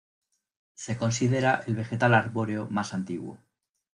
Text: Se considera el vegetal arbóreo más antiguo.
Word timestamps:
Se 0.73 0.97
considera 0.97 1.61
el 1.67 1.75
vegetal 1.75 2.15
arbóreo 2.15 2.67
más 2.71 2.95
antiguo. 2.95 3.37